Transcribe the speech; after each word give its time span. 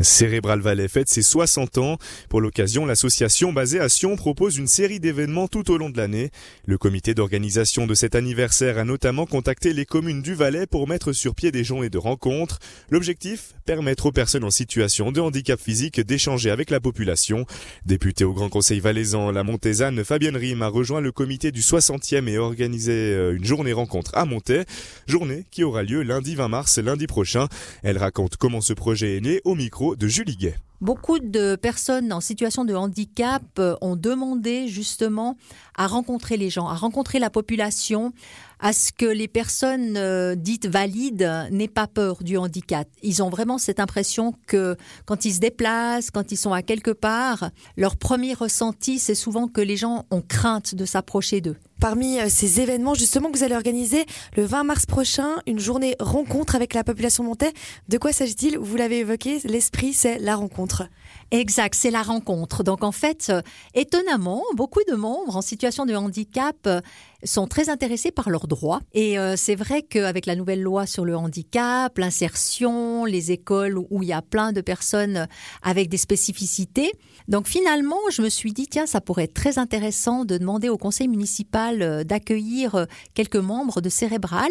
Cérébral 0.00 0.60
Valais 0.60 0.88
fête 0.88 1.08
ses 1.08 1.22
60 1.22 1.78
ans. 1.78 1.98
Pour 2.28 2.40
l'occasion, 2.40 2.86
l'association 2.86 3.52
basée 3.52 3.80
à 3.80 3.88
Sion 3.88 4.16
propose 4.16 4.56
une 4.56 4.66
série 4.66 5.00
d'événements 5.00 5.48
tout 5.48 5.70
au 5.70 5.78
long 5.78 5.90
de 5.90 5.96
l'année. 5.96 6.30
Le 6.66 6.78
comité 6.78 7.14
d'organisation 7.14 7.86
de 7.86 7.94
cet 7.94 8.14
anniversaire 8.14 8.78
a 8.78 8.84
notamment 8.84 9.26
contacté 9.26 9.72
les 9.72 9.86
communes 9.86 10.22
du 10.22 10.34
Valais 10.34 10.66
pour 10.66 10.88
mettre 10.88 11.12
sur 11.12 11.34
pied 11.34 11.52
des 11.52 11.64
journées 11.64 11.90
de 11.90 11.98
rencontres. 11.98 12.58
L'objectif 12.90 13.54
Permettre 13.64 14.06
aux 14.06 14.12
personnes 14.12 14.44
en 14.44 14.50
situation 14.50 15.10
de 15.10 15.20
handicap 15.20 15.58
physique 15.58 16.00
d'échanger 16.00 16.50
avec 16.50 16.70
la 16.70 16.78
population. 16.78 17.46
Députée 17.84 18.22
au 18.22 18.32
Grand 18.32 18.48
Conseil 18.48 18.78
valaisan, 18.78 19.32
la 19.32 19.42
Montésane 19.42 20.04
Fabienne 20.04 20.36
Rime 20.36 20.62
a 20.62 20.68
rejoint 20.68 21.00
le 21.00 21.10
comité 21.10 21.50
du 21.50 21.62
60e 21.62 22.28
et 22.28 22.38
organisé 22.38 22.92
euh, 22.92 23.34
une 23.36 23.44
journée 23.44 23.72
rencontre 23.72 24.12
à 24.14 24.24
Montais. 24.24 24.66
Journée 25.08 25.46
qui 25.50 25.64
aura 25.64 25.82
lieu 25.82 26.02
lundi 26.02 26.36
20 26.36 26.46
mars, 26.46 26.78
lundi 26.78 27.08
prochain. 27.08 27.48
Elle 27.82 27.98
raconte 27.98 28.36
comment 28.36 28.60
ce 28.60 28.72
projet 28.72 29.16
est 29.16 29.20
né 29.20 29.40
au 29.44 29.56
micro 29.56 29.85
de 29.94 30.08
Julie 30.08 30.36
Gay. 30.36 30.54
Beaucoup 30.80 31.18
de 31.18 31.56
personnes 31.56 32.12
en 32.12 32.20
situation 32.20 32.64
de 32.64 32.74
handicap 32.74 33.42
euh, 33.58 33.76
ont 33.80 33.96
demandé 33.96 34.68
justement 34.68 35.36
à 35.74 35.86
rencontrer 35.86 36.36
les 36.36 36.50
gens, 36.50 36.68
à 36.68 36.74
rencontrer 36.74 37.18
la 37.18 37.30
population, 37.30 38.12
à 38.60 38.72
ce 38.72 38.92
que 38.92 39.06
les 39.06 39.28
personnes 39.28 39.96
euh, 39.96 40.34
dites 40.34 40.66
valides 40.66 41.48
n'aient 41.50 41.68
pas 41.68 41.86
peur 41.86 42.22
du 42.22 42.36
handicap. 42.36 42.88
Ils 43.02 43.22
ont 43.22 43.28
vraiment 43.30 43.58
cette 43.58 43.80
impression 43.80 44.34
que 44.46 44.76
quand 45.04 45.24
ils 45.24 45.34
se 45.34 45.40
déplacent, 45.40 46.10
quand 46.10 46.32
ils 46.32 46.36
sont 46.36 46.52
à 46.52 46.62
quelque 46.62 46.90
part, 46.90 47.50
leur 47.76 47.96
premier 47.96 48.34
ressenti, 48.34 48.98
c'est 48.98 49.14
souvent 49.14 49.48
que 49.48 49.60
les 49.60 49.76
gens 49.76 50.06
ont 50.10 50.22
crainte 50.22 50.74
de 50.74 50.84
s'approcher 50.84 51.40
d'eux. 51.40 51.56
Parmi 51.80 52.18
euh, 52.18 52.26
ces 52.28 52.60
événements, 52.60 52.94
justement, 52.94 53.30
que 53.30 53.36
vous 53.36 53.44
allez 53.44 53.54
organiser 53.54 54.06
le 54.36 54.44
20 54.44 54.64
mars 54.64 54.86
prochain, 54.86 55.28
une 55.46 55.58
journée 55.58 55.94
rencontre 56.00 56.54
avec 56.54 56.72
la 56.72 56.84
population 56.84 57.22
montaise. 57.24 57.52
De 57.88 57.98
quoi 57.98 58.12
s'agit-il? 58.12 58.56
Vous 58.56 58.76
l'avez 58.76 59.00
évoqué, 59.00 59.40
l'esprit, 59.44 59.92
c'est 59.92 60.18
la 60.18 60.36
rencontre 60.36 60.65
rencontre. 60.66 60.88
Exact, 61.30 61.74
c'est 61.74 61.90
la 61.90 62.02
rencontre. 62.02 62.62
Donc 62.62 62.84
en 62.84 62.92
fait, 62.92 63.28
euh, 63.30 63.42
étonnamment, 63.74 64.42
beaucoup 64.54 64.82
de 64.88 64.94
membres 64.94 65.36
en 65.36 65.42
situation 65.42 65.84
de 65.84 65.94
handicap 65.94 66.56
euh, 66.66 66.80
sont 67.24 67.46
très 67.46 67.68
intéressés 67.68 68.12
par 68.12 68.30
leurs 68.30 68.46
droits. 68.46 68.80
Et 68.92 69.16
c'est 69.36 69.56
vrai 69.56 69.82
qu'avec 69.82 70.26
la 70.26 70.36
nouvelle 70.36 70.62
loi 70.62 70.86
sur 70.86 71.04
le 71.04 71.16
handicap, 71.16 71.96
l'insertion, 71.98 73.04
les 73.04 73.32
écoles 73.32 73.78
où 73.78 74.02
il 74.02 74.10
y 74.10 74.12
a 74.12 74.22
plein 74.22 74.52
de 74.52 74.60
personnes 74.60 75.26
avec 75.62 75.88
des 75.88 75.96
spécificités, 75.96 76.92
donc 77.28 77.48
finalement, 77.48 77.98
je 78.10 78.22
me 78.22 78.28
suis 78.28 78.52
dit, 78.52 78.68
tiens, 78.68 78.86
ça 78.86 79.00
pourrait 79.00 79.24
être 79.24 79.34
très 79.34 79.58
intéressant 79.58 80.24
de 80.24 80.38
demander 80.38 80.68
au 80.68 80.78
conseil 80.78 81.08
municipal 81.08 81.82
euh, 81.82 82.04
d'accueillir 82.04 82.76
euh, 82.76 82.84
quelques 83.14 83.36
membres 83.36 83.80
de 83.80 83.88
Cérébral 83.88 84.50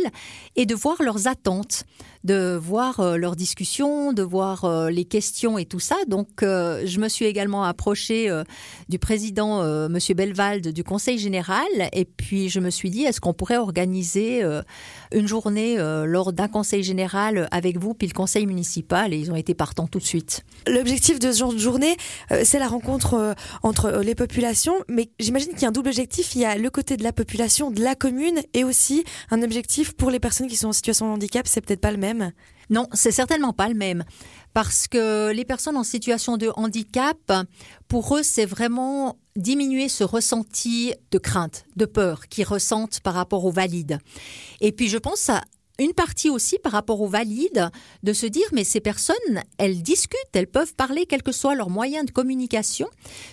et 0.58 0.66
de 0.66 0.76
voir 0.76 1.02
leurs 1.02 1.28
attentes, 1.28 1.86
de 2.26 2.60
voir 2.62 3.00
euh, 3.00 3.16
leurs 3.16 3.38
discussions, 3.38 4.12
de 4.12 4.24
voir 4.24 4.90
les 4.90 5.06
questions 5.06 5.58
et 5.58 5.66
tout 5.66 5.80
ça. 5.80 5.96
Donc 6.08 6.44
je 6.84 7.00
me 7.00 7.10
suis 7.10 7.26
également 7.26 7.64
approchée 7.64 8.30
du 8.90 9.00
président, 9.00 9.64
Monsieur 9.90 10.16
Belvalde, 10.16 10.70
du 10.70 10.84
conseil 10.84 11.18
général, 11.18 11.68
et 11.94 12.06
puis 12.06 12.50
je 12.50 12.60
me 12.60 12.70
suis 12.70 12.90
dit, 12.90 13.04
est-ce 13.04 13.20
qu'on 13.22 13.34
pourrait 13.34 13.58
organiser 13.58 14.44
une 15.14 15.28
journée 15.28 15.78
lors 16.06 16.34
d'un 16.34 16.48
conseil 16.48 16.84
général 16.84 17.48
avec 17.52 17.78
vous, 17.78 17.94
puis 17.94 18.08
le 18.08 18.14
conseil 18.14 18.46
municipal, 18.46 19.14
et 19.14 19.18
ils 19.18 19.32
ont 19.32 19.36
été 19.36 19.54
partants 19.54 19.88
tout 19.88 20.00
de 20.00 20.06
suite. 20.06 20.44
L'objectif 20.68 21.20
de 21.20 21.32
ce 21.32 21.40
genre 21.40 21.54
de 21.54 21.58
journée, 21.58 21.98
c'est 22.44 22.60
la 22.60 22.68
rencontre 22.68 23.16
euh, 23.16 23.34
entre 23.64 23.86
euh, 23.86 24.04
les 24.04 24.16
populations, 24.16 24.76
mais 24.88 25.10
j'imagine 25.20 25.52
qu'il 25.52 25.62
y 25.62 25.66
a 25.66 25.70
un 25.70 25.72
double 25.72 25.90
objectif. 25.90 26.36
Il 26.36 26.42
y 26.42 26.46
a 26.46 26.58
le 26.58 26.70
côté 26.70 26.98
de 26.98 27.04
la 27.04 27.12
population, 27.12 27.72
de 27.72 27.82
la 27.82 27.96
commune, 27.96 28.42
et 28.54 28.64
aussi 28.64 29.04
un 29.32 29.42
objectif 29.42 29.94
pour 29.94 30.12
les 30.12 30.20
personnes 30.20 30.48
qui 30.48 30.56
sont 30.56 30.70
en 30.70 30.74
situation 30.74 31.08
de 31.08 31.12
handicap. 31.14 31.48
C'est 31.48 31.62
peut-être 31.62 31.82
pas 31.82 31.92
le 31.92 31.98
même. 31.98 32.32
Non, 32.70 32.88
c'est 32.94 33.12
certainement 33.12 33.54
pas 33.54 33.70
le 33.70 33.76
même. 33.76 34.04
Parce 34.54 34.88
que 34.88 35.32
les 35.32 35.46
personnes 35.46 35.76
en 35.76 35.84
situation 35.84 36.38
de 36.38 36.50
handicap, 36.56 37.18
pour 37.88 38.16
eux, 38.16 38.24
c'est 38.24 38.46
vraiment 38.46 39.18
diminuer 39.36 39.90
ce 39.90 40.04
ressenti 40.04 40.94
de 41.12 41.18
crainte, 41.18 41.66
de 41.76 41.86
peur 41.86 42.28
qu'ils 42.30 42.46
ressentent 42.46 43.02
par 43.02 43.16
rapport 43.16 43.44
aux 43.44 43.52
valides. 43.52 44.00
Et 44.62 44.72
puis, 44.72 44.88
je 44.88 44.98
pense 44.98 45.30
à 45.30 45.42
une 45.80 45.94
partie 45.94 46.30
aussi 46.30 46.58
par 46.60 46.72
rapport 46.72 47.02
aux 47.02 47.08
valides, 47.08 47.70
de 48.04 48.14
se 48.14 48.26
dire 48.26 48.46
mais 48.54 48.64
ces 48.64 48.80
personnes, 48.80 49.16
elles 49.58 49.82
discutent, 49.82 50.18
elles 50.34 50.48
peuvent 50.48 50.74
parler, 50.74 51.06
quel 51.06 51.24
que 51.24 51.32
soit 51.32 51.56
leur 51.56 51.70
moyen 51.70 52.04
de 52.04 52.12
communication. 52.12 52.88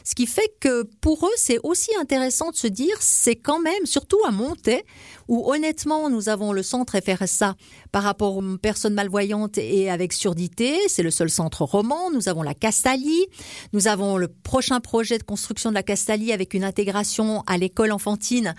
Ce 0.05 0.15
qui 0.15 0.27
fait 0.27 0.53
que 0.61 0.83
pour 1.01 1.27
eux, 1.27 1.37
c'est 1.37 1.59
aussi 1.63 1.91
intéressant 2.01 2.51
de 2.51 2.57
se 2.57 2.67
dire, 2.67 2.97
c'est 3.01 3.37
quand 3.37 3.61
même, 3.61 3.87
surtout 3.87 4.19
à 4.27 4.31
Montaix, 4.31 4.85
où 5.29 5.51
honnêtement, 5.51 6.11
nous 6.11 6.29
avons 6.29 6.53
le 6.53 6.63
centre 6.63 6.99
FRSA 7.01 7.55
par 7.93 8.03
rapport 8.03 8.37
aux 8.37 8.57
personnes 8.59 8.95
malvoyantes 8.95 9.59
et 9.59 9.91
avec 9.91 10.13
surdité. 10.13 10.77
C'est 10.89 11.03
le 11.03 11.11
seul 11.11 11.31
centre 11.31 11.63
roman. 11.63 12.11
Nous 12.11 12.29
avons 12.29 12.43
la 12.43 12.55
Castalie. 12.55 13.27
Nous 13.73 13.89
avons 13.89 14.17
le 14.17 14.29
prochain 14.29 14.81
projet 14.81 15.19
de 15.19 15.23
construction 15.23 15.71
de 15.71 15.75
la 15.75 15.83
Castalie 15.83 16.33
avec 16.33 16.55
une 16.55 16.65
intégration 16.65 17.43
à 17.47 17.57
l'école 17.57 17.93
enfantine 17.93 18.55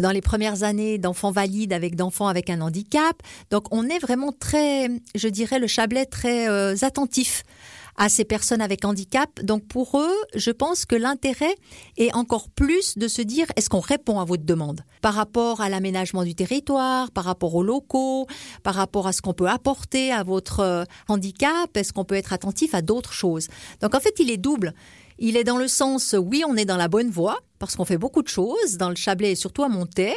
dans 0.00 0.10
les 0.10 0.20
premières 0.20 0.62
années 0.62 0.98
d'enfants 0.98 1.30
valides 1.30 1.72
avec 1.72 1.96
d'enfants 1.96 2.28
avec 2.28 2.50
un 2.50 2.60
handicap. 2.60 3.16
Donc 3.50 3.66
on 3.70 3.88
est 3.88 3.98
vraiment 3.98 4.32
très, 4.32 4.88
je 5.14 5.28
dirais, 5.28 5.58
le 5.58 5.66
Chablais 5.66 6.06
très 6.06 6.48
euh, 6.48 6.74
attentif 6.82 7.42
à 7.96 8.08
ces 8.08 8.24
personnes 8.24 8.60
avec 8.60 8.84
handicap. 8.84 9.40
Donc 9.42 9.66
pour 9.66 10.00
eux, 10.00 10.16
je 10.34 10.50
pense 10.50 10.84
que 10.84 10.96
l'intérêt 10.96 11.54
est 11.96 12.12
encore 12.14 12.48
plus 12.48 12.98
de 12.98 13.08
se 13.08 13.22
dire 13.22 13.46
est-ce 13.56 13.68
qu'on 13.68 13.80
répond 13.80 14.20
à 14.20 14.24
votre 14.24 14.44
demande? 14.44 14.82
Par 15.00 15.14
rapport 15.14 15.60
à 15.60 15.68
l'aménagement 15.68 16.24
du 16.24 16.34
territoire, 16.34 17.10
par 17.10 17.24
rapport 17.24 17.54
aux 17.54 17.62
locaux, 17.62 18.26
par 18.62 18.74
rapport 18.74 19.06
à 19.06 19.12
ce 19.12 19.22
qu'on 19.22 19.34
peut 19.34 19.48
apporter 19.48 20.12
à 20.12 20.22
votre 20.22 20.60
euh, 20.60 20.84
handicap, 21.08 21.76
est-ce 21.76 21.92
qu'on 21.92 22.04
peut 22.04 22.16
être 22.16 22.32
attentif 22.32 22.74
à 22.74 22.82
d'autres 22.82 23.12
choses? 23.12 23.48
Donc 23.80 23.94
en 23.94 24.00
fait, 24.00 24.14
il 24.18 24.30
est 24.30 24.36
double. 24.36 24.74
Il 25.18 25.36
est 25.36 25.44
dans 25.44 25.58
le 25.58 25.68
sens, 25.68 26.16
oui, 26.18 26.42
on 26.46 26.56
est 26.56 26.64
dans 26.64 26.76
la 26.76 26.88
bonne 26.88 27.10
voie, 27.10 27.38
parce 27.64 27.76
qu'on 27.76 27.84
fait 27.84 27.98
beaucoup 27.98 28.22
de 28.22 28.28
choses 28.28 28.76
dans 28.76 28.88
le 28.88 28.94
Chablais 28.94 29.32
et 29.32 29.34
surtout 29.34 29.62
à 29.62 29.68
Montaix, 29.68 30.14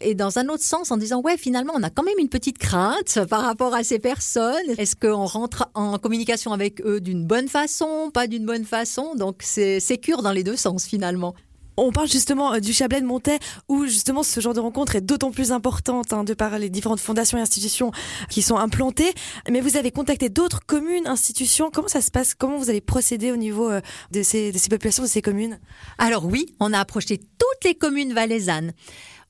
et 0.00 0.14
dans 0.14 0.38
un 0.38 0.48
autre 0.48 0.62
sens 0.62 0.90
en 0.90 0.96
disant, 0.96 1.20
ouais, 1.20 1.36
finalement, 1.36 1.72
on 1.76 1.82
a 1.82 1.90
quand 1.90 2.02
même 2.02 2.18
une 2.18 2.28
petite 2.28 2.58
crainte 2.58 3.18
par 3.28 3.42
rapport 3.42 3.74
à 3.74 3.84
ces 3.84 3.98
personnes. 3.98 4.56
Est-ce 4.78 4.96
qu'on 4.96 5.24
rentre 5.24 5.68
en 5.74 5.98
communication 5.98 6.52
avec 6.52 6.80
eux 6.82 7.00
d'une 7.00 7.26
bonne 7.26 7.48
façon, 7.48 8.10
pas 8.12 8.26
d'une 8.26 8.46
bonne 8.46 8.64
façon? 8.64 9.14
Donc, 9.14 9.36
c'est 9.40 9.80
sécure 9.80 10.22
dans 10.22 10.32
les 10.32 10.44
deux 10.44 10.56
sens, 10.56 10.84
finalement. 10.84 11.34
On 11.76 11.92
parle 11.92 12.08
justement 12.08 12.54
euh, 12.54 12.60
du 12.60 12.72
Chablais 12.72 13.00
de 13.00 13.06
Montaix, 13.06 13.38
où 13.68 13.86
justement 13.86 14.22
ce 14.22 14.40
genre 14.40 14.54
de 14.54 14.60
rencontre 14.60 14.96
est 14.96 15.00
d'autant 15.00 15.30
plus 15.30 15.52
importante 15.52 16.12
hein, 16.12 16.24
de 16.24 16.34
par 16.34 16.58
les 16.58 16.70
différentes 16.70 17.00
fondations 17.00 17.38
et 17.38 17.40
institutions 17.40 17.92
qui 18.28 18.42
sont 18.42 18.56
implantées. 18.56 19.12
Mais 19.50 19.60
vous 19.60 19.76
avez 19.76 19.90
contacté 19.90 20.28
d'autres 20.28 20.60
communes, 20.66 21.06
institutions. 21.06 21.70
Comment 21.72 21.88
ça 21.88 22.00
se 22.00 22.10
passe? 22.10 22.34
Comment 22.34 22.58
vous 22.58 22.70
allez 22.70 22.80
procéder 22.80 23.32
au 23.32 23.36
niveau 23.36 23.70
euh, 23.70 23.80
de 24.10 24.22
ces, 24.22 24.52
de 24.52 24.58
ces 24.58 24.68
populations, 24.68 25.02
de 25.02 25.08
ces 25.08 25.22
communes? 25.22 25.58
Alors 25.98 26.24
oui, 26.24 26.54
on 26.60 26.72
a 26.72 26.78
approché 26.78 27.18
toutes 27.18 27.64
les 27.64 27.74
communes 27.74 28.12
valaisannes. 28.12 28.72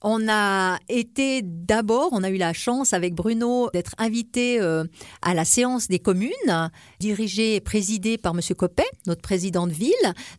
On 0.03 0.27
a 0.27 0.79
été 0.89 1.41
d'abord, 1.43 2.09
on 2.11 2.23
a 2.23 2.29
eu 2.29 2.37
la 2.37 2.53
chance 2.53 2.93
avec 2.93 3.13
Bruno 3.13 3.69
d'être 3.71 3.93
invité 3.99 4.59
euh, 4.59 4.83
à 5.21 5.35
la 5.35 5.45
séance 5.45 5.87
des 5.87 5.99
communes, 5.99 6.71
dirigée 6.99 7.55
et 7.55 7.61
présidée 7.61 8.17
par 8.17 8.33
Monsieur 8.33 8.55
Copet, 8.55 8.89
notre 9.05 9.21
président 9.21 9.67
de 9.67 9.73
ville. 9.73 9.91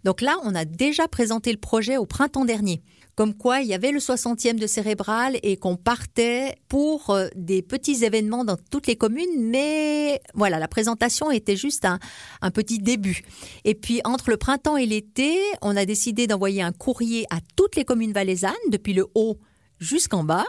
Donc 0.03 0.21
là, 0.21 0.37
on 0.43 0.55
a 0.57 0.65
déjà 0.65 1.07
présenté 1.07 1.53
le 1.53 1.59
projet 1.59 1.97
au 1.97 2.07
printemps 2.07 2.45
dernier 2.45 2.83
comme 3.15 3.35
quoi 3.35 3.61
il 3.61 3.69
y 3.69 3.75
avait 3.75 3.93
le 3.93 3.99
60e 3.99 4.59
de 4.59 4.67
cérébral 4.67 5.39
et 5.43 5.57
qu'on 5.57 5.77
partait 5.77 6.57
pour 6.69 7.11
euh, 7.11 7.29
des 7.37 7.63
petits 7.63 8.05
événements 8.05 8.45
dans 8.45 8.57
toutes 8.71 8.87
les 8.87 8.97
communes, 8.97 9.39
mais 9.39 10.21
voilà, 10.35 10.59
la 10.59 10.69
présentation 10.69 11.31
était 11.31 11.57
juste 11.57 11.85
un, 11.85 11.99
un 12.41 12.51
petit 12.51 12.79
début. 12.79 13.23
Et 13.65 13.75
puis 13.75 14.01
entre 14.05 14.31
le 14.31 14.37
printemps 14.37 14.77
et 14.77 14.87
l'été, 14.87 15.39
on 15.61 15.77
a 15.77 15.85
décidé 15.85 16.27
d'envoyer 16.27 16.63
un 16.63 16.73
courrier 16.73 17.27
à 17.31 17.41
toutes 17.57 17.77
les 17.77 17.85
communes 17.85 18.13
valaisannes, 18.13 18.55
depuis 18.71 18.95
le 18.95 19.07
haut 19.15 19.39
jusqu'en 19.83 20.25
bas 20.25 20.47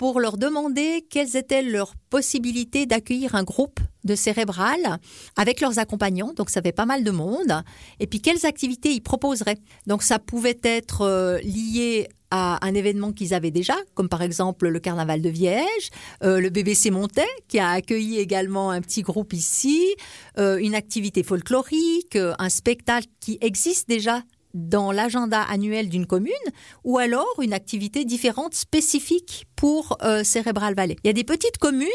pour 0.00 0.18
leur 0.18 0.38
demander 0.38 1.04
quelles 1.10 1.36
étaient 1.36 1.62
leurs 1.62 1.94
possibilités 2.08 2.86
d'accueillir 2.86 3.34
un 3.34 3.42
groupe 3.42 3.80
de 4.04 4.14
cérébral 4.14 4.98
avec 5.36 5.60
leurs 5.60 5.78
accompagnants, 5.78 6.32
donc 6.34 6.48
ça 6.48 6.62
fait 6.62 6.72
pas 6.72 6.86
mal 6.86 7.04
de 7.04 7.10
monde, 7.10 7.62
et 7.98 8.06
puis 8.06 8.22
quelles 8.22 8.46
activités 8.46 8.92
ils 8.92 9.02
proposeraient. 9.02 9.58
Donc 9.86 10.02
ça 10.02 10.18
pouvait 10.18 10.58
être 10.62 11.02
euh, 11.02 11.38
lié 11.40 12.08
à 12.30 12.64
un 12.64 12.72
événement 12.72 13.12
qu'ils 13.12 13.34
avaient 13.34 13.50
déjà, 13.50 13.74
comme 13.92 14.08
par 14.08 14.22
exemple 14.22 14.68
le 14.68 14.80
carnaval 14.80 15.20
de 15.20 15.28
Viège, 15.28 15.90
euh, 16.22 16.40
le 16.40 16.48
BBC 16.48 16.90
Montais, 16.90 17.28
qui 17.48 17.58
a 17.58 17.68
accueilli 17.68 18.20
également 18.20 18.70
un 18.70 18.80
petit 18.80 19.02
groupe 19.02 19.34
ici, 19.34 19.84
euh, 20.38 20.56
une 20.56 20.74
activité 20.74 21.22
folklorique, 21.22 22.16
un 22.16 22.48
spectacle 22.48 23.08
qui 23.20 23.36
existe 23.42 23.86
déjà 23.86 24.22
dans 24.54 24.92
l'agenda 24.92 25.42
annuel 25.42 25.88
d'une 25.88 26.06
commune 26.06 26.32
ou 26.84 26.98
alors 26.98 27.40
une 27.40 27.52
activité 27.52 28.04
différente 28.04 28.54
spécifique 28.54 29.46
pour 29.56 29.98
euh, 30.02 30.24
Cérébral 30.24 30.74
Valley. 30.74 30.96
Il 31.04 31.06
y 31.06 31.10
a 31.10 31.12
des 31.12 31.24
petites 31.24 31.58
communes, 31.58 31.88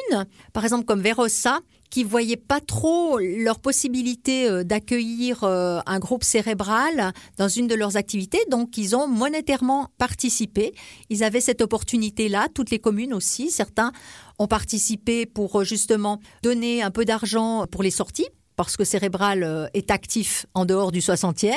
par 0.53 0.63
exemple 0.63 0.85
comme 0.85 1.01
Verossa, 1.01 1.59
qui 1.89 2.03
voyaient 2.03 2.35
pas 2.35 2.59
trop 2.59 3.19
leur 3.19 3.59
possibilité 3.59 4.49
euh, 4.49 4.63
d'accueillir 4.63 5.43
euh, 5.43 5.79
un 5.85 5.99
groupe 5.99 6.23
cérébral 6.23 7.13
dans 7.37 7.47
une 7.47 7.67
de 7.67 7.75
leurs 7.75 7.97
activités, 7.97 8.39
donc 8.49 8.77
ils 8.77 8.95
ont 8.95 9.07
monétairement 9.07 9.89
participé. 9.97 10.73
Ils 11.09 11.23
avaient 11.23 11.41
cette 11.41 11.61
opportunité-là, 11.61 12.47
toutes 12.53 12.69
les 12.69 12.79
communes 12.79 13.13
aussi. 13.13 13.49
Certains 13.49 13.91
ont 14.39 14.47
participé 14.47 15.25
pour 15.25 15.63
justement 15.63 16.19
donner 16.43 16.83
un 16.83 16.91
peu 16.91 17.05
d'argent 17.05 17.65
pour 17.67 17.83
les 17.83 17.91
sorties 17.91 18.27
parce 18.55 18.77
que 18.77 18.83
Cérébral 18.83 19.69
est 19.73 19.91
actif 19.91 20.45
en 20.53 20.65
dehors 20.65 20.91
du 20.91 20.99
60e, 20.99 21.53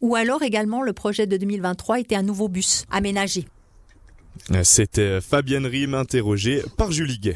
ou 0.00 0.16
alors 0.16 0.42
également 0.42 0.82
le 0.82 0.92
projet 0.92 1.26
de 1.26 1.36
2023 1.36 2.00
était 2.00 2.16
un 2.16 2.22
nouveau 2.22 2.48
bus 2.48 2.84
aménagé. 2.90 3.46
C'était 4.62 5.20
Fabienne 5.20 5.66
Rime 5.66 5.94
interrogée 5.94 6.62
par 6.76 6.90
Julie 6.90 7.18
Gay. 7.18 7.28